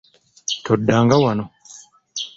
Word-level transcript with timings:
Toddanga 0.65 1.15
wano. 1.23 1.45